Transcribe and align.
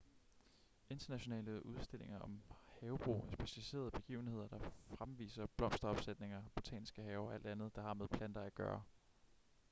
internationale 0.89 1.63
udstillinger 1.65 2.19
om 2.19 2.41
havebrug 2.79 3.25
er 3.27 3.31
specialiserede 3.33 3.91
begivenheder 3.91 4.47
der 4.47 4.59
fremviser 4.87 5.45
blomsteropsætninger 5.57 6.43
botaniske 6.55 7.01
haver 7.01 7.27
og 7.27 7.33
alt 7.33 7.45
andet 7.45 7.75
der 7.75 7.81
har 7.81 7.93
med 7.93 8.07
planter 8.07 8.41
at 8.41 8.55
gøre 8.55 8.83